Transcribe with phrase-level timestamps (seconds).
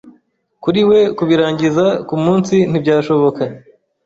[0.63, 3.41] Kuri we kubirangiza kumunsi ntibyashoboka.